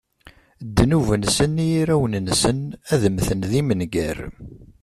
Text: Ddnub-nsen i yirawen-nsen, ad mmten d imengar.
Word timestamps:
Ddnub-nsen 0.65 1.55
i 1.63 1.65
yirawen-nsen, 1.71 2.59
ad 2.93 3.03
mmten 3.11 3.41
d 3.49 3.51
imengar. 3.59 4.17